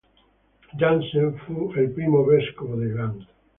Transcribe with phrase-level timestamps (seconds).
[0.79, 3.27] Jansen fu il primo vescovo di Gand.